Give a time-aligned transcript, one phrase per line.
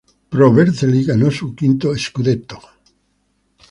[0.31, 2.59] Pro Vercelli ganó su quinto "scudetto".